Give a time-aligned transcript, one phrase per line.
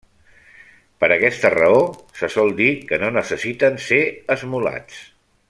[1.03, 1.83] Per aquesta raó
[2.21, 4.01] se sol dir que no necessiten ser
[4.39, 4.99] esmolats.